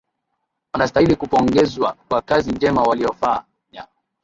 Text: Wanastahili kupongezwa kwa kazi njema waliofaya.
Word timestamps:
Wanastahili 0.73 1.15
kupongezwa 1.15 1.95
kwa 2.07 2.21
kazi 2.21 2.51
njema 2.51 2.83
waliofaya. 2.83 3.45